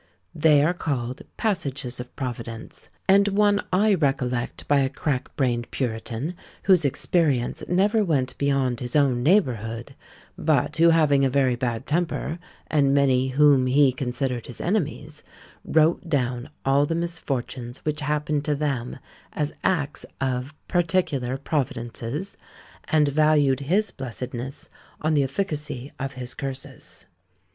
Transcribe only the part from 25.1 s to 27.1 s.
the efficacy of his curses!